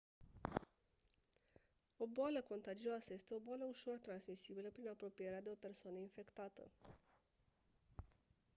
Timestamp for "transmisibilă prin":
3.97-4.87